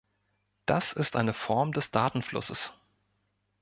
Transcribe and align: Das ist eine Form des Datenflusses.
Das 0.65 0.93
ist 0.93 1.15
eine 1.15 1.31
Form 1.31 1.73
des 1.73 1.91
Datenflusses. 1.91 2.73